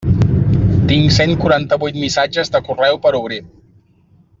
Tinc 0.91 1.13
cent 1.17 1.33
quaranta-vuit 1.45 2.01
missatges 2.05 2.53
de 2.57 2.65
correu 2.71 3.01
per 3.07 3.17
obrir. 3.23 3.43